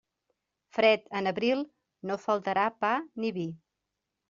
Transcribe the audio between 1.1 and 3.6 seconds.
en abril, no faltarà pa ni vi.